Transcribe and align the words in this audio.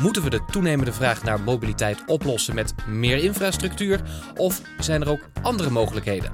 Moeten 0.00 0.22
we 0.22 0.30
de 0.30 0.44
toenemende 0.50 0.92
vraag 0.92 1.22
naar 1.22 1.40
mobiliteit 1.40 2.02
oplossen 2.06 2.54
met 2.54 2.74
meer 2.86 3.16
infrastructuur 3.16 4.00
of 4.36 4.60
zijn 4.78 5.00
er 5.00 5.08
ook 5.08 5.28
andere 5.42 5.70
mogelijkheden? 5.70 6.32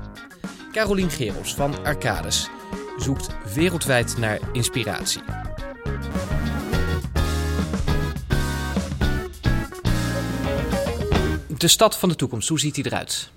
Carolien 0.72 1.10
Geros 1.10 1.54
van 1.54 1.84
Arcades 1.84 2.48
zoekt 2.96 3.28
wereldwijd 3.54 4.18
naar 4.18 4.38
inspiratie. 4.52 5.22
De 11.48 11.68
stad 11.68 11.98
van 11.98 12.08
de 12.08 12.14
toekomst, 12.14 12.48
hoe 12.48 12.60
ziet 12.60 12.74
die 12.74 12.86
eruit? 12.86 13.30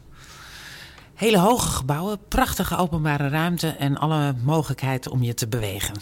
Hele 1.14 1.38
hoge 1.38 1.68
gebouwen, 1.68 2.20
prachtige 2.28 2.78
openbare 2.78 3.28
ruimte 3.28 3.68
en 3.68 3.98
alle 3.98 4.36
mogelijkheid 4.44 5.10
om 5.10 5.24
je 5.24 5.34
te 5.34 5.48
bewegen. 5.48 5.94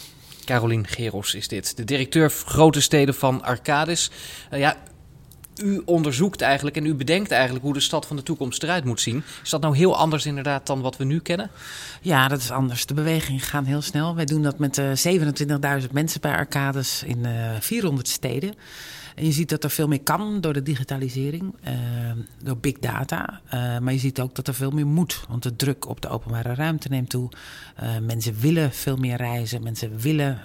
Carolien 0.44 0.86
Geros 0.86 1.34
is 1.34 1.48
dit, 1.48 1.76
de 1.76 1.84
directeur 1.84 2.30
grote 2.30 2.80
steden 2.80 3.14
van 3.14 3.42
Arcades. 3.42 4.10
Uh, 4.52 4.58
ja, 4.58 4.76
u 5.56 5.82
onderzoekt 5.84 6.40
eigenlijk 6.40 6.76
en 6.76 6.86
u 6.86 6.94
bedenkt 6.94 7.30
eigenlijk 7.30 7.64
hoe 7.64 7.74
de 7.74 7.80
stad 7.80 8.06
van 8.06 8.16
de 8.16 8.22
toekomst 8.22 8.62
eruit 8.62 8.84
moet 8.84 9.00
zien. 9.00 9.22
Is 9.42 9.50
dat 9.50 9.60
nou 9.60 9.76
heel 9.76 9.96
anders 9.96 10.26
inderdaad 10.26 10.66
dan 10.66 10.80
wat 10.80 10.96
we 10.96 11.04
nu 11.04 11.20
kennen? 11.20 11.50
Ja, 12.00 12.28
dat 12.28 12.38
is 12.38 12.50
anders. 12.50 12.86
De 12.86 12.94
bewegingen 12.94 13.40
gaan 13.40 13.64
heel 13.64 13.82
snel. 13.82 14.14
Wij 14.14 14.24
doen 14.24 14.42
dat 14.42 14.58
met 14.58 14.78
uh, 14.78 14.92
27.000 15.82 15.90
mensen 15.92 16.20
bij 16.20 16.36
Arcades 16.36 17.02
in 17.02 17.18
uh, 17.26 17.50
400 17.60 18.08
steden. 18.08 18.54
En 19.14 19.24
je 19.24 19.32
ziet 19.32 19.48
dat 19.48 19.64
er 19.64 19.70
veel 19.70 19.88
meer 19.88 20.02
kan 20.02 20.40
door 20.40 20.52
de 20.52 20.62
digitalisering, 20.62 21.54
uh, 21.64 21.72
door 22.42 22.56
big 22.56 22.78
data. 22.78 23.40
Uh, 23.46 23.78
maar 23.78 23.92
je 23.92 23.98
ziet 23.98 24.20
ook 24.20 24.34
dat 24.34 24.48
er 24.48 24.54
veel 24.54 24.70
meer 24.70 24.86
moet. 24.86 25.24
Want 25.28 25.42
de 25.42 25.56
druk 25.56 25.88
op 25.88 26.00
de 26.00 26.08
openbare 26.08 26.54
ruimte 26.54 26.88
neemt 26.88 27.10
toe. 27.10 27.30
Uh, 27.82 27.88
mensen 28.00 28.36
willen 28.40 28.72
veel 28.72 28.96
meer 28.96 29.16
reizen. 29.16 29.62
Mensen 29.62 29.98
willen 29.98 30.40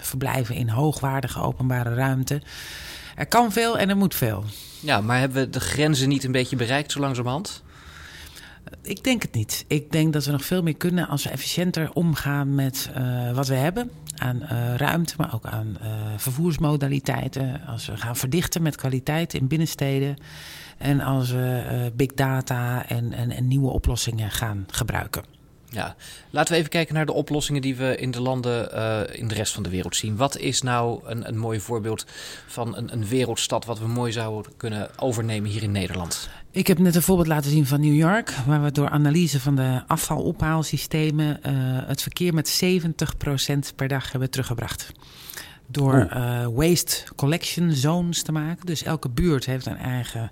verblijven 0.00 0.54
in 0.54 0.68
hoogwaardige 0.68 1.40
openbare 1.40 1.94
ruimte. 1.94 2.42
Er 3.16 3.26
kan 3.26 3.52
veel 3.52 3.78
en 3.78 3.88
er 3.88 3.96
moet 3.96 4.14
veel. 4.14 4.44
Ja, 4.80 5.00
maar 5.00 5.18
hebben 5.18 5.42
we 5.42 5.50
de 5.50 5.60
grenzen 5.60 6.08
niet 6.08 6.24
een 6.24 6.32
beetje 6.32 6.56
bereikt 6.56 6.92
zo 6.92 7.00
langzamerhand? 7.00 7.62
Ik 8.82 9.04
denk 9.04 9.22
het 9.22 9.34
niet. 9.34 9.64
Ik 9.68 9.92
denk 9.92 10.12
dat 10.12 10.24
we 10.24 10.32
nog 10.32 10.44
veel 10.44 10.62
meer 10.62 10.76
kunnen 10.76 11.08
als 11.08 11.24
we 11.24 11.30
efficiënter 11.30 11.92
omgaan 11.92 12.54
met 12.54 12.90
uh, 12.96 13.32
wat 13.34 13.48
we 13.48 13.54
hebben. 13.54 13.90
Aan 14.16 14.42
uh, 14.42 14.74
ruimte, 14.74 15.14
maar 15.16 15.34
ook 15.34 15.46
aan 15.46 15.76
uh, 15.82 15.88
vervoersmodaliteiten. 16.16 17.60
Als 17.66 17.86
we 17.86 17.96
gaan 17.96 18.16
verdichten 18.16 18.62
met 18.62 18.76
kwaliteit 18.76 19.34
in 19.34 19.46
binnensteden. 19.46 20.16
En 20.78 21.00
als 21.00 21.30
we 21.30 21.92
big 21.94 22.14
data 22.14 22.88
en, 22.88 23.12
en 23.12 23.48
nieuwe 23.48 23.70
oplossingen 23.70 24.30
gaan 24.30 24.66
gebruiken. 24.70 25.37
Ja, 25.70 25.96
laten 26.30 26.52
we 26.52 26.58
even 26.58 26.70
kijken 26.70 26.94
naar 26.94 27.06
de 27.06 27.12
oplossingen 27.12 27.62
die 27.62 27.76
we 27.76 27.96
in 27.96 28.10
de 28.10 28.20
landen 28.20 28.68
uh, 28.74 29.00
in 29.12 29.28
de 29.28 29.34
rest 29.34 29.52
van 29.52 29.62
de 29.62 29.68
wereld 29.68 29.96
zien. 29.96 30.16
Wat 30.16 30.38
is 30.38 30.62
nou 30.62 31.00
een, 31.04 31.28
een 31.28 31.38
mooi 31.38 31.60
voorbeeld 31.60 32.06
van 32.46 32.76
een, 32.76 32.92
een 32.92 33.06
wereldstad 33.06 33.64
wat 33.64 33.78
we 33.78 33.86
mooi 33.86 34.12
zouden 34.12 34.52
kunnen 34.56 34.98
overnemen 34.98 35.50
hier 35.50 35.62
in 35.62 35.72
Nederland? 35.72 36.28
Ik 36.50 36.66
heb 36.66 36.78
net 36.78 36.94
een 36.94 37.02
voorbeeld 37.02 37.28
laten 37.28 37.50
zien 37.50 37.66
van 37.66 37.80
New 37.80 37.94
York, 37.94 38.30
waar 38.46 38.62
we 38.62 38.72
door 38.72 38.88
analyse 38.88 39.40
van 39.40 39.56
de 39.56 39.82
afvalophaalsystemen 39.86 41.40
uh, 41.46 41.52
het 41.86 42.02
verkeer 42.02 42.34
met 42.34 42.62
70% 42.64 43.74
per 43.76 43.88
dag 43.88 44.10
hebben 44.10 44.30
teruggebracht. 44.30 44.92
Door 45.66 46.08
uh, 46.14 46.46
waste 46.46 47.14
collection 47.16 47.72
zones 47.72 48.22
te 48.22 48.32
maken. 48.32 48.66
Dus 48.66 48.82
elke 48.82 49.08
buurt 49.08 49.46
heeft 49.46 49.66
een 49.66 49.76
eigen 49.76 50.30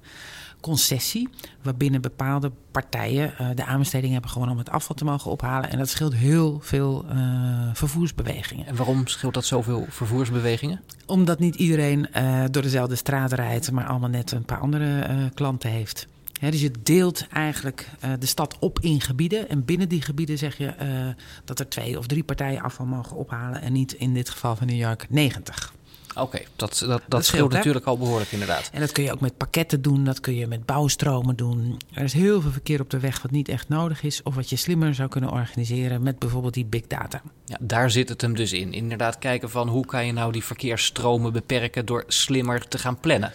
concessie, 0.67 1.28
waarbinnen 1.62 2.00
bepaalde 2.00 2.53
partijen 2.70 3.34
uh, 3.41 3.48
de 3.55 3.64
aanbesteding 3.64 4.12
hebben 4.12 4.31
gewoon 4.31 4.50
om 4.50 4.59
het 4.59 4.70
afval 4.70 4.97
te 4.97 5.05
mogen 5.05 5.31
ophalen. 5.31 5.70
En 5.70 5.78
dat 5.78 5.89
scheelt 5.89 6.14
heel 6.14 6.59
veel 6.62 7.05
uh, 7.12 7.70
vervoersbewegingen. 7.72 8.67
En 8.67 8.77
waarom 8.77 9.06
scheelt 9.06 9.34
dat 9.34 9.44
zoveel 9.44 9.87
vervoersbewegingen? 9.89 10.81
Omdat 11.06 11.39
niet 11.39 11.55
iedereen 11.55 12.09
uh, 12.17 12.44
door 12.50 12.62
dezelfde 12.62 12.97
straat 12.97 13.33
rijdt, 13.33 13.72
maar 13.72 13.87
allemaal 13.87 14.09
net 14.09 14.33
een 14.33 14.44
paar 14.44 14.59
andere 14.59 15.31
klanten 15.34 15.71
heeft. 15.71 16.06
He, 16.41 16.50
dus 16.50 16.60
je 16.60 16.71
deelt 16.82 17.26
eigenlijk 17.28 17.88
uh, 18.05 18.10
de 18.19 18.26
stad 18.26 18.56
op 18.59 18.81
in 18.81 19.00
gebieden. 19.00 19.49
En 19.49 19.65
binnen 19.65 19.88
die 19.88 20.03
gebieden 20.03 20.38
zeg 20.38 20.56
je 20.56 20.65
uh, 20.82 21.22
dat 21.44 21.59
er 21.59 21.69
twee 21.69 21.99
of 21.99 22.06
drie 22.06 22.25
partijen 22.25 22.62
afval 22.62 22.87
mogen 22.87 23.16
ophalen. 23.16 23.60
En 23.60 23.72
niet 23.72 23.93
in 23.93 24.15
dit 24.15 24.31
geval 24.31 24.56
van 24.56 24.66
New 24.66 24.76
York 24.76 25.06
90. 25.09 25.75
Oké, 26.16 26.25
okay, 26.25 26.47
dat, 26.56 26.78
dat, 26.78 26.88
dat, 26.88 27.03
dat 27.09 27.25
scheelt 27.25 27.53
natuurlijk 27.53 27.84
hè? 27.84 27.91
al 27.91 27.99
behoorlijk 27.99 28.32
inderdaad. 28.32 28.71
En 28.72 28.81
dat 28.81 28.93
kun 28.93 29.04
je 29.04 29.12
ook 29.12 29.21
met 29.21 29.37
pakketten 29.37 29.82
doen, 29.82 30.04
dat 30.04 30.21
kun 30.21 30.34
je 30.34 30.47
met 30.47 30.66
bouwstromen 30.66 31.37
doen. 31.37 31.81
Er 31.93 32.03
is 32.03 32.12
heel 32.12 32.41
veel 32.41 32.50
verkeer 32.50 32.81
op 32.81 32.91
de 32.91 32.99
weg 32.99 33.22
wat 33.22 33.31
niet 33.31 33.49
echt 33.49 33.69
nodig 33.69 34.03
is. 34.03 34.22
Of 34.22 34.34
wat 34.34 34.50
je 34.50 34.56
slimmer 34.56 34.94
zou 34.94 35.09
kunnen 35.09 35.31
organiseren 35.31 36.03
met 36.03 36.19
bijvoorbeeld 36.19 36.55
die 36.55 36.65
big 36.65 36.87
data. 36.87 37.22
Ja, 37.44 37.56
daar 37.60 37.91
zit 37.91 38.09
het 38.09 38.21
hem 38.21 38.34
dus 38.34 38.53
in. 38.53 38.72
Inderdaad 38.72 39.19
kijken 39.19 39.50
van 39.50 39.69
hoe 39.69 39.87
kan 39.87 40.06
je 40.06 40.12
nou 40.12 40.32
die 40.32 40.44
verkeersstromen 40.44 41.32
beperken 41.32 41.87
door 41.87 42.05
slimmer 42.06 42.69
te 42.69 42.78
gaan 42.78 43.00
plannen. 43.00 43.32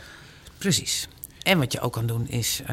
Precies. 0.57 1.07
En 1.43 1.57
wat 1.57 1.71
je 1.71 1.79
ook 1.79 1.93
kan 1.93 2.05
doen 2.05 2.27
is 2.27 2.61
uh, 2.61 2.67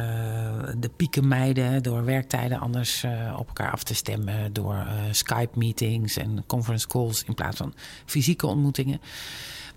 de 0.79 0.91
pieken 0.97 1.29
mijden 1.29 1.83
door 1.83 2.05
werktijden 2.05 2.61
anders 2.61 3.05
uh, 3.05 3.37
op 3.39 3.47
elkaar 3.47 3.71
af 3.71 3.83
te 3.83 3.95
stemmen. 3.95 4.53
Door 4.53 4.75
uh, 4.75 4.93
Skype-meetings 5.11 6.17
en 6.17 6.45
conference 6.47 6.87
calls 6.87 7.25
in 7.25 7.35
plaats 7.35 7.57
van 7.57 7.75
fysieke 8.05 8.47
ontmoetingen. 8.47 9.01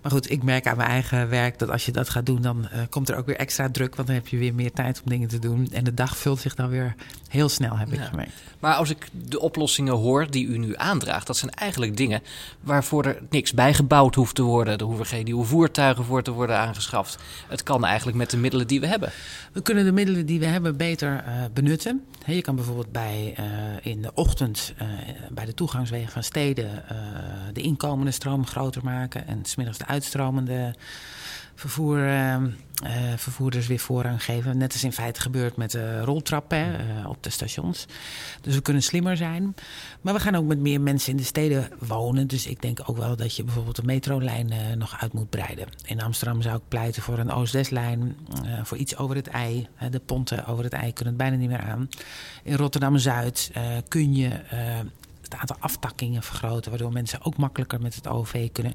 Maar 0.02 0.12
goed, 0.12 0.30
ik 0.30 0.42
merk 0.42 0.66
aan 0.66 0.76
mijn 0.76 0.88
eigen 0.88 1.28
werk 1.28 1.58
dat 1.58 1.70
als 1.70 1.86
je 1.86 1.92
dat 1.92 2.08
gaat 2.08 2.26
doen, 2.26 2.42
dan 2.42 2.68
uh, 2.72 2.80
komt 2.90 3.08
er 3.08 3.16
ook 3.16 3.26
weer 3.26 3.36
extra 3.36 3.70
druk. 3.70 3.94
Want 3.96 4.06
dan 4.06 4.16
heb 4.16 4.28
je 4.28 4.36
weer 4.36 4.54
meer 4.54 4.72
tijd 4.72 5.00
om 5.04 5.10
dingen 5.10 5.28
te 5.28 5.38
doen. 5.38 5.68
En 5.72 5.84
de 5.84 5.94
dag 5.94 6.16
vult 6.16 6.40
zich 6.40 6.54
dan 6.54 6.68
weer 6.68 6.94
heel 7.28 7.48
snel, 7.48 7.76
heb 7.76 7.88
ja. 7.88 7.94
ik 7.94 8.08
gemerkt. 8.08 8.32
Maar 8.58 8.74
als 8.74 8.90
ik 8.90 9.08
de 9.28 9.40
oplossingen 9.40 9.94
hoor 9.94 10.30
die 10.30 10.46
u 10.46 10.58
nu 10.58 10.76
aandraagt, 10.76 11.26
dat 11.26 11.36
zijn 11.36 11.50
eigenlijk 11.50 11.96
dingen 11.96 12.22
waarvoor 12.60 13.04
er 13.04 13.22
niks 13.30 13.52
bijgebouwd 13.52 14.14
hoeft 14.14 14.34
te 14.34 14.42
worden. 14.42 14.78
Er 14.78 14.84
hoeven 14.84 15.06
geen 15.06 15.24
nieuwe 15.24 15.44
voertuigen 15.44 16.04
voor 16.04 16.22
te 16.22 16.30
worden 16.30 16.58
aangeschaft. 16.58 17.18
Het 17.48 17.62
kan 17.62 17.84
eigenlijk 17.84 18.16
met 18.16 18.30
de 18.30 18.36
middelen 18.36 18.66
die 18.66 18.80
we 18.80 18.86
hebben. 18.86 19.10
We 19.52 19.62
kunnen 19.62 19.84
de 19.84 19.92
middelen 19.92 20.26
die 20.26 20.38
we 20.38 20.46
hebben 20.46 20.76
beter 20.76 21.24
uh, 21.26 21.32
benutten. 21.52 22.04
He, 22.24 22.32
je 22.32 22.42
kan 22.42 22.54
bijvoorbeeld 22.54 22.92
bij, 22.92 23.34
uh, 23.38 23.46
in 23.82 24.02
de 24.02 24.10
ochtend 24.14 24.74
bij 25.30 25.44
de 25.44 25.54
toegangswegen 25.54 26.12
van 26.12 26.22
steden 26.22 26.84
de 27.52 27.60
inkomende 27.60 28.10
stroom 28.10 28.46
groter 28.46 28.84
maken. 28.84 29.26
En 29.26 29.44
smiddags 29.44 29.78
de 29.78 29.84
uitstromende 29.92 30.74
vervoer, 31.54 31.98
uh, 31.98 32.34
uh, 32.34 32.48
vervoerders 33.16 33.66
weer 33.66 33.78
voorrang 33.78 34.24
geven. 34.24 34.58
Net 34.58 34.72
als 34.72 34.84
in 34.84 34.92
feite 34.92 35.20
gebeurt 35.20 35.56
met 35.56 35.70
de 35.70 36.00
roltrappen 36.00 36.58
uh, 36.58 37.08
op 37.08 37.22
de 37.22 37.30
stations. 37.30 37.86
Dus 38.40 38.54
we 38.54 38.60
kunnen 38.60 38.82
slimmer 38.82 39.16
zijn. 39.16 39.54
Maar 40.00 40.14
we 40.14 40.20
gaan 40.20 40.34
ook 40.34 40.46
met 40.46 40.58
meer 40.58 40.80
mensen 40.80 41.10
in 41.10 41.16
de 41.16 41.24
steden 41.24 41.68
wonen. 41.78 42.26
Dus 42.26 42.46
ik 42.46 42.62
denk 42.62 42.80
ook 42.86 42.96
wel 42.96 43.16
dat 43.16 43.36
je 43.36 43.44
bijvoorbeeld 43.44 43.76
de 43.76 43.84
metrolijn 43.84 44.52
nog 44.78 44.96
uit 45.00 45.12
moet 45.12 45.30
breiden. 45.30 45.66
In 45.84 46.02
Amsterdam 46.02 46.42
zou 46.42 46.56
ik 46.56 46.68
pleiten 46.68 47.02
voor 47.02 47.18
een 47.18 47.30
Oost-West-lijn. 47.30 48.16
voor 48.62 48.76
iets 48.76 48.96
over 48.96 49.16
het 49.16 49.28
ei. 49.28 49.68
de 49.90 50.00
ponten 50.00 50.46
over 50.46 50.64
het 50.64 50.72
ei 50.72 50.92
kunnen 50.92 51.14
het 51.14 51.22
bijna 51.22 51.36
niet 51.36 51.48
meer 51.48 51.62
aan. 51.62 51.88
In 52.42 52.56
Rotterdam-Zuid 52.56 53.50
kun 53.88 54.14
je 54.14 54.30
het 55.32 55.40
aantal 55.40 55.56
aftakkingen 55.60 56.22
vergroten, 56.22 56.70
waardoor 56.70 56.92
mensen 56.92 57.24
ook 57.24 57.36
makkelijker 57.36 57.80
met 57.80 57.94
het 57.94 58.08
OV 58.08 58.52
kunnen. 58.52 58.74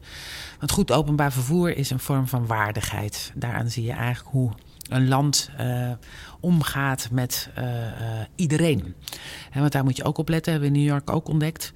Want 0.59 0.71
goed 0.71 0.91
openbaar 0.91 1.31
vervoer 1.31 1.77
is 1.77 1.89
een 1.89 1.99
vorm 1.99 2.27
van 2.27 2.47
waardigheid. 2.47 3.31
Daaraan 3.35 3.69
zie 3.69 3.83
je 3.83 3.91
eigenlijk 3.91 4.35
hoe 4.35 4.51
een 4.89 5.07
land 5.07 5.49
uh, 5.59 5.91
omgaat 6.39 7.09
met 7.11 7.49
uh, 7.57 7.63
uh, 7.63 7.89
iedereen. 8.35 8.95
En 9.51 9.59
want 9.59 9.71
daar 9.71 9.83
moet 9.83 9.97
je 9.97 10.03
ook 10.03 10.17
op 10.17 10.29
letten, 10.29 10.51
hebben 10.51 10.71
we 10.71 10.75
in 10.75 10.81
New 10.81 10.91
York 10.91 11.09
ook 11.09 11.27
ontdekt. 11.27 11.71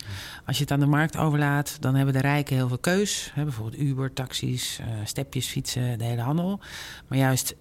Als 0.46 0.58
je 0.58 0.64
het 0.64 0.72
aan 0.72 0.80
de 0.80 0.86
markt 0.86 1.18
overlaat, 1.18 1.78
dan 1.80 1.96
hebben 1.96 2.14
de 2.14 2.22
rijken 2.22 2.56
heel 2.56 2.68
veel 2.68 2.78
keus. 2.78 3.32
Hè, 3.34 3.44
bijvoorbeeld 3.44 3.82
Uber, 3.82 4.14
taxis, 4.14 4.80
stepjes, 5.04 5.48
fietsen, 5.48 5.98
de 5.98 6.04
hele 6.04 6.22
handel. 6.22 6.60
Maar 7.08 7.18
juist 7.18 7.56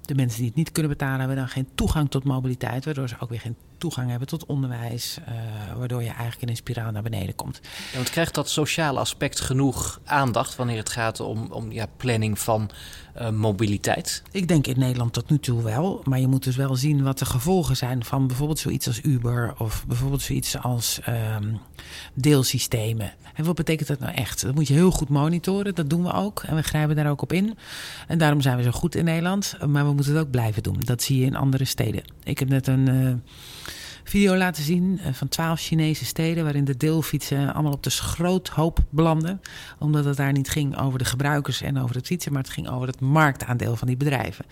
de 0.00 0.14
mensen 0.14 0.38
die 0.38 0.46
het 0.46 0.56
niet 0.56 0.72
kunnen 0.72 0.92
betalen, 0.92 1.18
hebben 1.18 1.36
dan 1.36 1.48
geen 1.48 1.68
toegang 1.74 2.10
tot 2.10 2.24
mobiliteit, 2.24 2.84
waardoor 2.84 3.08
ze 3.08 3.16
ook 3.18 3.30
weer 3.30 3.40
geen 3.40 3.56
toegang 3.84 4.10
hebben 4.10 4.28
tot 4.28 4.46
onderwijs, 4.46 5.18
uh, 5.28 5.34
waardoor 5.78 6.02
je 6.02 6.08
eigenlijk 6.08 6.42
in 6.42 6.48
een 6.48 6.56
spiraal 6.56 6.90
naar 6.90 7.02
beneden 7.02 7.34
komt. 7.34 7.60
Ja, 7.90 7.96
want 7.96 8.10
krijgt 8.10 8.34
dat 8.34 8.48
sociale 8.48 8.98
aspect 8.98 9.40
genoeg 9.40 10.00
aandacht 10.04 10.56
wanneer 10.56 10.76
het 10.76 10.88
gaat 10.88 11.20
om, 11.20 11.52
om 11.52 11.72
ja, 11.72 11.86
planning 11.96 12.38
van 12.38 12.70
uh, 13.20 13.30
mobiliteit? 13.30 14.22
Ik 14.30 14.48
denk 14.48 14.66
in 14.66 14.78
Nederland 14.78 15.12
tot 15.12 15.30
nu 15.30 15.38
toe 15.38 15.62
wel, 15.62 16.00
maar 16.04 16.20
je 16.20 16.26
moet 16.26 16.44
dus 16.44 16.56
wel 16.56 16.76
zien 16.76 17.02
wat 17.02 17.18
de 17.18 17.24
gevolgen 17.24 17.76
zijn 17.76 18.04
van 18.04 18.26
bijvoorbeeld 18.26 18.58
zoiets 18.58 18.86
als 18.86 19.00
Uber 19.02 19.54
of 19.58 19.84
bijvoorbeeld 19.86 20.22
zoiets 20.22 20.58
als 20.58 21.00
um, 21.08 21.60
deelsystemen. 22.14 23.12
En 23.34 23.44
wat 23.44 23.54
betekent 23.54 23.88
dat 23.88 23.98
nou 23.98 24.14
echt? 24.14 24.42
Dat 24.42 24.54
moet 24.54 24.68
je 24.68 24.74
heel 24.74 24.90
goed 24.90 25.08
monitoren, 25.08 25.74
dat 25.74 25.90
doen 25.90 26.02
we 26.02 26.12
ook 26.12 26.42
en 26.42 26.56
we 26.56 26.62
grijpen 26.62 26.96
daar 26.96 27.10
ook 27.10 27.22
op 27.22 27.32
in. 27.32 27.56
En 28.06 28.18
daarom 28.18 28.40
zijn 28.40 28.56
we 28.56 28.62
zo 28.62 28.70
goed 28.70 28.94
in 28.94 29.04
Nederland, 29.04 29.56
maar 29.66 29.86
we 29.86 29.92
moeten 29.92 30.14
het 30.14 30.24
ook 30.24 30.30
blijven 30.30 30.62
doen. 30.62 30.80
Dat 30.80 31.02
zie 31.02 31.20
je 31.20 31.26
in 31.26 31.36
andere 31.36 31.64
steden. 31.64 32.02
Ik 32.22 32.38
heb 32.38 32.48
net 32.48 32.66
een 32.66 32.88
uh, 32.88 33.14
video 34.04 34.36
laten 34.36 34.62
zien 34.62 35.00
van 35.12 35.28
twaalf 35.28 35.60
Chinese 35.60 36.04
steden... 36.04 36.44
waarin 36.44 36.64
de 36.64 36.76
deelfietsen 36.76 37.54
allemaal 37.54 37.72
op 37.72 37.82
de 37.82 37.90
schroothoop 37.90 38.78
belanden. 38.90 39.40
Omdat 39.78 40.04
het 40.04 40.16
daar 40.16 40.32
niet 40.32 40.50
ging 40.50 40.78
over 40.78 40.98
de 40.98 41.04
gebruikers 41.04 41.62
en 41.62 41.78
over 41.78 41.96
het 41.96 42.06
fietsen... 42.06 42.32
maar 42.32 42.42
het 42.42 42.52
ging 42.52 42.68
over 42.68 42.86
het 42.86 43.00
marktaandeel 43.00 43.76
van 43.76 43.86
die 43.86 43.96
bedrijven. 43.96 44.44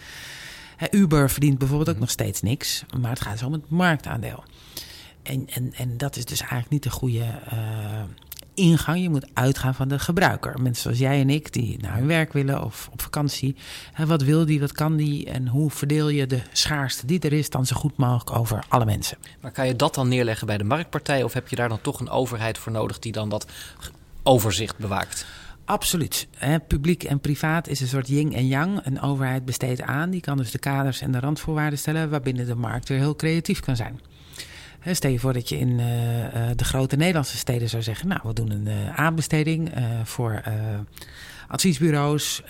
Uber 0.90 1.30
verdient 1.30 1.58
bijvoorbeeld 1.58 1.90
ook 1.90 1.98
nog 1.98 2.10
steeds 2.10 2.42
niks... 2.42 2.84
maar 3.00 3.10
het 3.10 3.20
gaat 3.20 3.38
zo 3.38 3.46
om 3.46 3.52
het 3.52 3.70
marktaandeel. 3.70 4.44
En, 5.22 5.46
en, 5.48 5.72
en 5.74 5.96
dat 5.96 6.16
is 6.16 6.24
dus 6.24 6.40
eigenlijk 6.40 6.70
niet 6.70 6.82
de 6.82 6.90
goede... 6.90 7.24
Uh, 7.52 8.02
ingang. 8.54 9.02
Je 9.02 9.10
moet 9.10 9.26
uitgaan 9.32 9.74
van 9.74 9.88
de 9.88 9.98
gebruiker. 9.98 10.62
Mensen 10.62 10.82
zoals 10.82 10.98
jij 10.98 11.20
en 11.20 11.30
ik 11.30 11.52
die 11.52 11.78
naar 11.80 11.96
hun 11.96 12.06
werk 12.06 12.32
willen 12.32 12.64
of 12.64 12.88
op 12.92 13.02
vakantie. 13.02 13.56
wat 14.06 14.22
wil 14.22 14.46
die, 14.46 14.60
wat 14.60 14.72
kan 14.72 14.96
die 14.96 15.26
en 15.26 15.48
hoe 15.48 15.70
verdeel 15.70 16.08
je 16.08 16.26
de 16.26 16.42
schaarste 16.52 17.06
die 17.06 17.20
er 17.20 17.32
is 17.32 17.50
dan 17.50 17.66
zo 17.66 17.76
goed 17.76 17.96
mogelijk 17.96 18.36
over 18.36 18.64
alle 18.68 18.84
mensen. 18.84 19.18
Maar 19.40 19.52
kan 19.52 19.66
je 19.66 19.76
dat 19.76 19.94
dan 19.94 20.08
neerleggen 20.08 20.46
bij 20.46 20.58
de 20.58 20.64
marktpartij 20.64 21.22
of 21.22 21.32
heb 21.32 21.48
je 21.48 21.56
daar 21.56 21.68
dan 21.68 21.80
toch 21.80 22.00
een 22.00 22.10
overheid 22.10 22.58
voor 22.58 22.72
nodig 22.72 22.98
die 22.98 23.12
dan 23.12 23.28
dat 23.28 23.46
overzicht 24.22 24.78
bewaakt? 24.78 25.26
Absoluut. 25.64 26.26
publiek 26.68 27.04
en 27.04 27.20
privaat 27.20 27.68
is 27.68 27.80
een 27.80 27.86
soort 27.86 28.08
yin 28.08 28.34
en 28.34 28.46
yang. 28.46 28.80
Een 28.84 29.00
overheid 29.00 29.44
besteedt 29.44 29.82
aan. 29.82 30.10
Die 30.10 30.20
kan 30.20 30.36
dus 30.36 30.50
de 30.50 30.58
kaders 30.58 31.00
en 31.00 31.12
de 31.12 31.20
randvoorwaarden 31.20 31.78
stellen 31.78 32.10
waarbinnen 32.10 32.46
de 32.46 32.54
markt 32.54 32.88
weer 32.88 32.98
heel 32.98 33.16
creatief 33.16 33.60
kan 33.60 33.76
zijn. 33.76 34.00
Stel 34.90 35.10
je 35.10 35.18
voor 35.18 35.32
dat 35.32 35.48
je 35.48 35.58
in 35.58 35.80
eh, 35.80 36.24
eh, 36.24 36.56
de 36.56 36.64
grote 36.64 36.96
Nederlandse 36.96 37.36
steden 37.36 37.68
zou 37.68 37.82
zeggen: 37.82 38.08
Nou, 38.08 38.20
we 38.24 38.32
doen 38.32 38.50
een 38.50 38.66
uh, 38.66 38.98
aanbesteding 38.98 39.72
voor 40.04 40.42
adviesbureaus. 41.48 42.42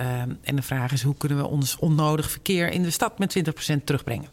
en 0.42 0.56
de 0.56 0.62
vraag 0.62 0.92
is: 0.92 1.02
hoe 1.02 1.16
kunnen 1.16 1.38
we 1.38 1.46
ons 1.46 1.76
onnodig 1.76 2.30
verkeer 2.30 2.70
in 2.70 2.82
de 2.82 2.90
stad 2.90 3.18
met 3.18 3.38
20% 3.72 3.84
terugbrengen? 3.84 4.28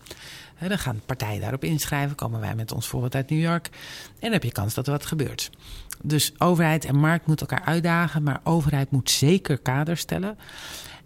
dan 0.67 0.79
gaan 0.79 1.01
partijen 1.05 1.41
daarop 1.41 1.63
inschrijven. 1.63 2.15
Komen 2.15 2.39
wij 2.39 2.55
met 2.55 2.71
ons 2.71 2.87
voorbeeld 2.87 3.15
uit 3.15 3.29
New 3.29 3.39
York. 3.39 3.65
En 3.65 4.19
dan 4.19 4.31
heb 4.31 4.43
je 4.43 4.51
kans 4.51 4.73
dat 4.73 4.85
er 4.85 4.91
wat 4.91 5.05
gebeurt. 5.05 5.49
Dus 6.03 6.33
overheid 6.37 6.85
en 6.85 6.95
markt 6.95 7.25
moeten 7.25 7.47
elkaar 7.47 7.65
uitdagen. 7.65 8.23
Maar 8.23 8.39
overheid 8.43 8.91
moet 8.91 9.09
zeker 9.09 9.57
kaders 9.57 10.01
stellen. 10.01 10.37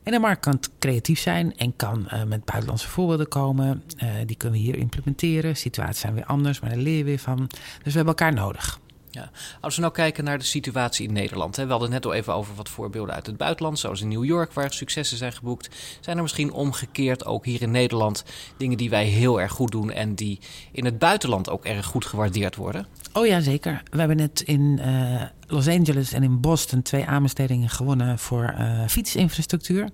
En 0.04 0.12
de 0.12 0.20
markt 0.20 0.42
kan 0.42 0.60
creatief 0.80 1.20
zijn 1.20 1.58
en 1.58 1.76
kan 1.76 2.08
uh, 2.14 2.24
met 2.24 2.46
buitenlandse 2.46 2.88
voorbeelden 2.88 3.28
komen. 3.28 3.84
Uh, 4.04 4.10
die 4.26 4.36
kunnen 4.36 4.60
we 4.60 4.66
hier 4.66 4.78
implementeren. 4.78 5.56
Situaties 5.56 6.02
zijn 6.02 6.14
weer 6.14 6.26
anders, 6.26 6.60
maar 6.60 6.70
daar 6.70 6.80
leer 6.80 6.98
je 6.98 7.04
weer 7.04 7.20
van. 7.20 7.38
Dus 7.84 7.94
we 7.94 8.00
hebben 8.00 8.16
elkaar 8.16 8.34
nodig. 8.34 8.82
Ja. 9.14 9.32
Als 9.62 9.76
we 9.76 9.82
nou 9.82 9.94
kijken 9.94 10.24
naar 10.24 10.38
de 10.38 10.44
situatie 10.44 11.08
in 11.08 11.14
Nederland. 11.14 11.56
Hè, 11.56 11.64
we 11.64 11.72
hadden 11.72 11.92
het 11.92 12.04
net 12.04 12.12
al 12.12 12.18
even 12.18 12.34
over 12.34 12.56
wat 12.56 12.70
voorbeelden 12.70 13.16
uit 13.16 13.26
het 13.26 13.38
buitenland, 13.38 13.80
zoals 13.80 14.02
in 14.02 14.08
New 14.08 14.26
York, 14.26 14.54
waar 14.54 14.74
successen 14.74 15.18
zijn 15.18 15.34
geboekt. 15.34 15.70
Zijn 16.00 16.16
er 16.16 16.22
misschien 16.22 16.52
omgekeerd 16.52 17.26
ook 17.26 17.46
hier 17.46 17.62
in 17.62 17.72
Nederland 17.72 18.24
dingen 18.58 18.78
die 18.78 18.90
wij 18.90 19.06
heel 19.06 19.42
erg 19.42 19.52
goed 19.52 19.72
doen 19.72 19.92
en 19.92 20.16
die 20.16 20.40
in 20.72 20.86
het 20.86 21.00
buitenland 21.00 21.50
ook 21.50 21.66
erg 21.66 21.86
goed 21.86 22.06
gewaardeerd 22.06 22.56
worden? 22.56 22.88
Oh 23.14 23.26
ja, 23.28 23.40
zeker. 23.40 23.84
We 23.92 24.00
hebben 24.00 24.18
net 24.18 24.42
in 24.42 24.80
uh, 24.86 25.22
Los 25.54 25.68
Angeles 25.68 26.14
en 26.14 26.24
in 26.24 26.40
Boston 26.40 26.82
twee 26.82 27.06
aanbestedingen 27.06 27.70
gewonnen 27.70 28.20
voor 28.20 28.56
uh, 28.60 28.88
fietsinfrastructuur. 28.88 29.90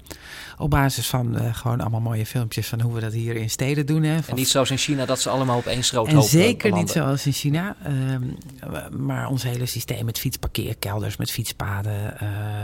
Op 0.58 0.70
basis 0.70 1.08
van 1.08 1.36
uh, 1.36 1.56
gewoon 1.56 1.82
allemaal 1.82 2.02
mooie 2.02 2.26
filmpjes 2.26 2.68
van 2.68 2.82
hoe 2.82 2.94
we 2.94 3.00
dat 3.00 3.14
hier 3.14 3.36
in 3.36 3.50
steden 3.50 3.86
doen. 3.86 4.04
Hè. 4.04 4.20
En 4.28 4.36
niet 4.36 4.48
zoals 4.48 4.72
in 4.72 4.78
China 4.78 5.06
dat 5.06 5.22
ze 5.22 5.30
allemaal 5.30 5.58
op 5.58 5.66
één 5.66 5.84
schroothoop 5.84 6.24
En 6.24 6.30
zeker 6.30 6.72
niet 6.72 6.90
zoals 6.90 7.26
in 7.26 7.32
China. 7.32 7.76
Uh, 7.88 8.88
maar 8.90 9.28
ons 9.28 9.44
hele 9.44 9.66
systeem 9.66 10.06
met 10.06 10.20
fietsparkeerkelders, 10.20 11.18
met 11.18 11.32
fietspaden, 11.32 12.14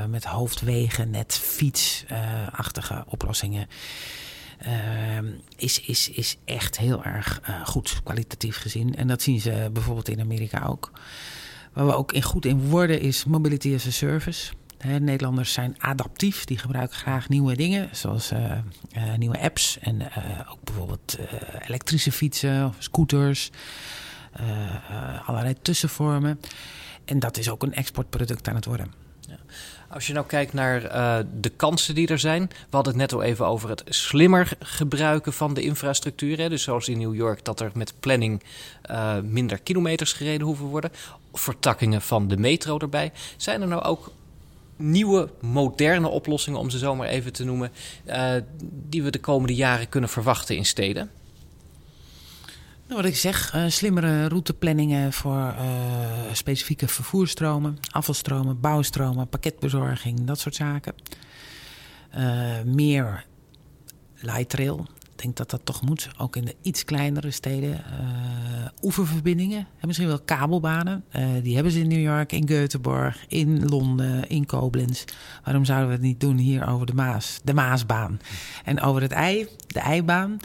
met 0.09 0.24
hoofdwegen, 0.24 1.09
net 1.09 1.33
fietsachtige 1.33 3.03
oplossingen. 3.07 3.68
Uh, 4.65 5.30
is, 5.56 5.81
is, 5.81 6.09
is 6.09 6.38
echt 6.45 6.77
heel 6.77 7.03
erg 7.03 7.42
uh, 7.50 7.65
goed, 7.65 8.00
kwalitatief 8.03 8.57
gezien. 8.57 8.95
En 8.95 9.07
dat 9.07 9.21
zien 9.21 9.39
ze 9.39 9.69
bijvoorbeeld 9.74 10.09
in 10.09 10.19
Amerika 10.19 10.65
ook. 10.65 10.92
Waar 11.75 11.86
we 11.86 11.95
ook 11.95 12.12
in 12.12 12.22
goed 12.22 12.45
in 12.45 12.69
worden 12.69 13.00
is 13.00 13.25
mobility 13.25 13.74
as 13.74 13.88
a 13.88 13.92
service. 13.92 14.54
Nederlanders 15.00 15.54
zijn 15.54 15.75
adaptief, 15.77 16.45
die 16.45 16.57
gebruiken 16.57 16.98
graag 16.98 17.30
nieuwe 17.30 17.56
dingen, 17.56 17.89
zoals 17.92 18.31
uh, 18.31 18.39
uh, 18.98 19.16
nieuwe 19.18 19.39
apps 19.39 19.80
en 19.80 20.01
ook 20.50 20.63
bijvoorbeeld 20.63 21.18
elektrische 21.68 22.12
fietsen 22.12 22.66
of 22.66 22.75
scooters, 22.80 23.51
allerlei 25.25 25.56
tussenvormen. 25.62 26.39
En 27.06 27.19
dat 27.19 27.38
is 27.38 27.50
ook 27.50 27.63
een 27.63 27.74
exportproduct 27.74 28.48
aan 28.48 28.56
het 28.56 28.66
worden. 28.66 29.05
Als 29.89 30.07
je 30.07 30.13
nou 30.13 30.25
kijkt 30.25 30.54
naar 30.54 30.83
uh, 30.83 31.18
de 31.39 31.50
kansen 31.50 31.95
die 31.95 32.07
er 32.07 32.19
zijn. 32.19 32.48
We 32.48 32.75
hadden 32.75 32.94
het 32.94 33.01
net 33.01 33.13
al 33.13 33.24
even 33.24 33.45
over 33.45 33.69
het 33.69 33.83
slimmer 33.86 34.51
gebruiken 34.60 35.33
van 35.33 35.54
de 35.54 35.62
infrastructuur. 35.62 36.38
Hè? 36.38 36.50
Dus 36.50 36.63
zoals 36.63 36.88
in 36.88 36.98
New 36.98 37.16
York, 37.16 37.45
dat 37.45 37.60
er 37.60 37.72
met 37.74 37.94
planning 38.00 38.44
uh, 38.92 39.19
minder 39.19 39.60
kilometers 39.60 40.13
gereden 40.13 40.48
hoeven 40.48 40.66
worden. 40.66 40.92
Vertakkingen 41.33 42.01
van 42.01 42.27
de 42.27 42.38
metro 42.38 42.80
erbij. 42.80 43.12
Zijn 43.38 43.62
er 43.62 43.68
nou 43.68 43.83
ook 43.83 44.12
nieuwe, 44.75 45.30
moderne 45.39 46.07
oplossingen, 46.07 46.60
om 46.60 46.69
ze 46.69 46.78
zo 46.78 46.95
maar 46.95 47.07
even 47.07 47.33
te 47.33 47.44
noemen, 47.44 47.71
uh, 48.06 48.33
die 48.89 49.04
we 49.04 49.12
de 49.12 49.19
komende 49.19 49.56
jaren 49.56 49.89
kunnen 49.89 50.10
verwachten 50.10 50.56
in 50.56 50.66
steden? 50.66 51.12
Nou, 52.88 53.02
wat 53.02 53.06
ik 53.06 53.16
zeg, 53.16 53.56
uh, 53.56 53.64
slimmere 53.68 54.28
routeplanningen 54.28 55.14
voor 55.14 55.38
uh, 55.38 55.54
specifieke 56.32 56.88
vervoerstromen, 56.88 57.78
afvalstromen, 57.92 58.60
bouwstromen, 58.60 59.28
pakketbezorging, 59.30 60.24
dat 60.24 60.40
soort 60.40 60.56
zaken. 60.56 60.94
Uh, 62.18 62.62
meer 62.66 63.26
light 64.16 64.54
rail. 64.54 64.88
Ik 65.16 65.22
denk 65.22 65.36
dat 65.36 65.50
dat 65.50 65.62
toch 65.64 65.82
moet, 65.82 66.10
ook 66.18 66.36
in 66.36 66.46
de 66.46 66.56
iets 66.62 66.86
kleinere 66.86 67.32
steden. 67.32 67.84
oeververbindingen, 68.82 69.68
en 69.80 69.88
misschien 69.88 70.08
wel 70.08 70.20
kabelbanen. 70.20 71.04
die 71.44 71.54
hebben 71.56 71.72
ze 71.72 71.80
in 71.80 71.88
New 71.88 72.02
York, 72.02 72.32
in 72.32 72.50
Göteborg, 72.50 73.28
in 73.28 73.66
Londen, 73.68 74.30
in 74.30 74.46
Koblenz. 74.46 75.04
Waarom 75.44 75.66
zouden 75.66 75.88
we 75.88 75.94
het 75.94 76.04
niet 76.04 76.20
doen 76.20 76.38
hier 76.38 76.68
over 76.68 76.86
de 76.86 76.94
Maas, 76.94 77.40
de 77.44 77.54
Maasbaan? 77.54 78.20
En 78.64 78.82
over 78.82 79.02
het 79.02 79.12
ei, 79.12 79.48
de 79.68 79.80
eibaan. 79.80 80.40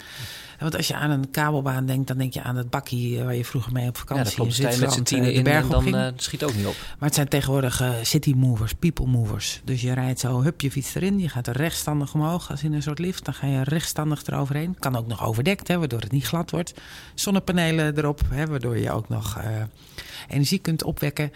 Want 0.61 0.77
als 0.77 0.89
je 0.89 0.95
aan 0.95 1.11
een 1.11 1.31
kabelbaan 1.31 1.87
denkt, 1.87 2.07
dan 2.07 2.19
denk 2.19 2.35
je 2.35 2.43
aan 2.43 2.57
het 2.57 2.71
bakkie 2.71 3.19
eh, 3.19 3.25
waar 3.25 3.35
je 3.35 3.45
vroeger 3.45 3.73
mee 3.73 3.89
op 3.89 3.97
vakantie 3.97 4.43
ja, 4.43 4.49
dat 4.49 4.57
klopt. 4.57 4.81
met 4.81 4.93
z'n 4.93 5.03
tienen 5.03 5.29
eh, 5.29 5.37
in 5.37 5.47
en 5.47 5.69
dan 5.69 5.95
uh, 5.95 6.07
schiet 6.17 6.45
ook 6.45 6.55
niet 6.55 6.67
op. 6.67 6.77
Maar 6.99 7.09
het 7.09 7.15
zijn 7.15 7.29
tegenwoordig 7.29 7.81
uh, 7.81 7.91
city 8.03 8.33
movers, 8.37 8.75
people 8.75 9.07
movers. 9.07 9.61
Dus 9.65 9.81
je 9.81 9.93
rijdt 9.93 10.21
zo, 10.21 10.43
hup, 10.43 10.61
je 10.61 10.71
fiets 10.71 10.95
erin. 10.95 11.19
Je 11.19 11.29
gaat 11.29 11.47
er 11.47 11.57
rechtstandig 11.57 12.15
omhoog 12.15 12.51
als 12.51 12.63
in 12.63 12.73
een 12.73 12.83
soort 12.83 12.99
lift. 12.99 13.25
Dan 13.25 13.35
ga 13.35 13.47
je 13.47 13.63
rechtstandig 13.63 14.27
eroverheen. 14.27 14.60
Kan 14.79 14.97
ook 14.97 15.07
nog 15.07 15.25
overdekt, 15.25 15.69
hè, 15.69 15.79
waardoor 15.79 16.01
het 16.01 16.13
niet 16.13 16.27
glad 16.27 16.51
wordt. 16.51 16.75
Zonnepanelen 17.15 17.99
erop, 17.99 18.21
hè, 18.29 18.47
waardoor 18.47 18.79
je 18.79 18.91
ook 18.91 19.09
nog 19.09 19.39
uh, 19.39 19.45
energie 20.29 20.59
kunt 20.59 20.83
opwekken. 20.83 21.33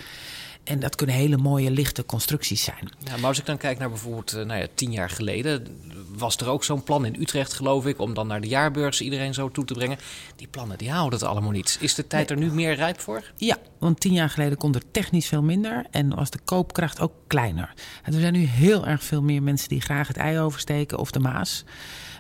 En 0.64 0.80
dat 0.80 0.94
kunnen 0.94 1.16
hele 1.16 1.36
mooie 1.36 1.70
lichte 1.70 2.06
constructies 2.06 2.64
zijn. 2.64 2.88
Ja, 2.98 3.16
maar 3.16 3.28
als 3.28 3.38
ik 3.38 3.46
dan 3.46 3.56
kijk 3.56 3.78
naar 3.78 3.88
bijvoorbeeld 3.88 4.34
uh, 4.34 4.44
nou 4.44 4.60
ja, 4.60 4.66
tien 4.74 4.92
jaar 4.92 5.10
geleden... 5.10 5.66
was 6.16 6.36
er 6.36 6.48
ook 6.48 6.64
zo'n 6.64 6.82
plan 6.82 7.04
in 7.04 7.16
Utrecht, 7.20 7.52
geloof 7.52 7.86
ik... 7.86 8.00
om 8.00 8.14
dan 8.14 8.26
naar 8.26 8.40
de 8.40 8.48
jaarbeurs 8.48 9.00
iedereen 9.00 9.34
zo 9.34 9.50
toe 9.50 9.64
te 9.64 9.74
brengen. 9.74 9.98
Die 10.36 10.46
plannen 10.46 10.78
die 10.78 10.90
houden 10.90 11.18
het 11.18 11.28
allemaal 11.28 11.50
niet. 11.50 11.78
Is 11.80 11.94
de 11.94 12.06
tijd 12.06 12.30
er 12.30 12.36
nu 12.36 12.52
meer 12.52 12.74
rijp 12.74 13.00
voor? 13.00 13.32
Ja, 13.36 13.56
want 13.78 14.00
tien 14.00 14.12
jaar 14.12 14.30
geleden 14.30 14.58
kon 14.58 14.74
er 14.74 14.90
technisch 14.90 15.26
veel 15.26 15.42
minder... 15.42 15.86
en 15.90 16.14
was 16.14 16.30
de 16.30 16.40
koopkracht 16.44 17.00
ook 17.00 17.12
kleiner. 17.26 17.74
En 18.02 18.14
er 18.14 18.20
zijn 18.20 18.32
nu 18.32 18.44
heel 18.44 18.86
erg 18.86 19.04
veel 19.04 19.22
meer 19.22 19.42
mensen 19.42 19.68
die 19.68 19.80
graag 19.80 20.08
het 20.08 20.16
ei 20.16 20.38
oversteken 20.38 20.98
of 20.98 21.10
de 21.10 21.20
Maas... 21.20 21.64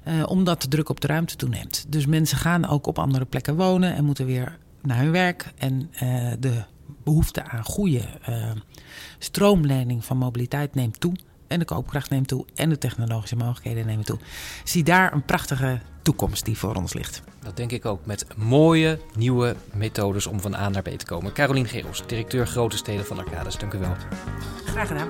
Uh, 0.08 0.22
omdat 0.26 0.62
de 0.62 0.68
druk 0.68 0.88
op 0.88 1.00
de 1.00 1.06
ruimte 1.06 1.36
toeneemt. 1.36 1.84
Dus 1.88 2.06
mensen 2.06 2.38
gaan 2.38 2.68
ook 2.68 2.86
op 2.86 2.98
andere 2.98 3.24
plekken 3.24 3.56
wonen 3.56 3.94
en 3.94 4.04
moeten 4.04 4.26
weer 4.26 4.58
naar 4.82 4.98
hun 4.98 5.10
werk. 5.10 5.52
En 5.58 5.90
uh, 6.02 6.32
de 6.38 6.62
behoefte 7.04 7.44
aan 7.44 7.64
goede 7.64 8.02
uh, 8.28 8.50
stroomleiding 9.18 10.04
van 10.04 10.16
mobiliteit 10.16 10.74
neemt 10.74 11.00
toe. 11.00 11.14
En 11.48 11.58
de 11.58 11.64
koopkracht 11.64 12.10
neemt 12.10 12.28
toe. 12.28 12.44
En 12.54 12.68
de 12.68 12.78
technologische 12.78 13.36
mogelijkheden 13.36 13.86
nemen 13.86 14.04
toe. 14.04 14.18
Zie 14.64 14.84
daar 14.84 15.12
een 15.12 15.24
prachtige 15.24 15.80
toekomst 16.02 16.44
die 16.44 16.58
voor 16.58 16.74
ons 16.74 16.94
ligt. 16.94 17.22
Dat 17.42 17.56
denk 17.56 17.72
ik 17.72 17.84
ook. 17.84 18.06
Met 18.06 18.26
mooie 18.36 18.98
nieuwe 19.16 19.56
methodes 19.72 20.26
om 20.26 20.40
van 20.40 20.54
A 20.54 20.68
naar 20.68 20.82
B 20.82 20.88
te 20.88 21.04
komen. 21.04 21.32
Carolien 21.32 21.66
Geros, 21.66 22.06
directeur 22.06 22.46
Grote 22.46 22.76
Steden 22.76 23.06
van 23.06 23.18
Arcades. 23.18 23.58
Dank 23.58 23.74
u 23.74 23.78
wel. 23.78 23.94
Graag 24.64 24.88
gedaan. 24.88 25.08